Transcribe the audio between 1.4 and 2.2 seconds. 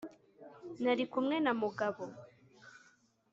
na Mugabo.